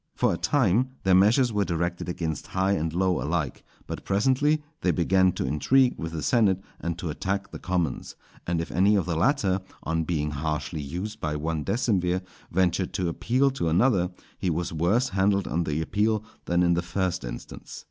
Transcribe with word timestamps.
For 0.15 0.33
a 0.33 0.37
time 0.37 0.89
their 1.03 1.13
measures 1.13 1.53
were 1.53 1.63
directed 1.63 2.09
against 2.09 2.47
high 2.57 2.71
and 2.71 2.91
low 2.91 3.21
alike; 3.21 3.63
but 3.85 4.03
presently 4.03 4.63
they 4.81 4.89
began 4.89 5.31
to 5.33 5.45
intrigue 5.45 5.93
with 5.99 6.13
the 6.13 6.23
senate, 6.23 6.59
and 6.79 6.97
to 6.97 7.11
attack 7.11 7.51
the 7.51 7.59
commons; 7.59 8.15
and 8.47 8.59
if 8.59 8.71
any 8.71 8.95
of 8.95 9.05
the 9.05 9.15
latter, 9.15 9.61
on 9.83 10.03
being 10.05 10.31
harshly 10.31 10.81
used 10.81 11.19
by 11.19 11.35
one 11.35 11.63
decemvir, 11.63 12.23
ventured 12.49 12.93
to 12.93 13.09
appeal 13.09 13.51
to 13.51 13.69
another, 13.69 14.09
he 14.39 14.49
was 14.49 14.73
worse 14.73 15.09
handled 15.09 15.47
on 15.47 15.65
the 15.65 15.83
appeal 15.83 16.23
than 16.45 16.63
in 16.63 16.73
the 16.73 16.81
first 16.81 17.23
instance. 17.23 17.79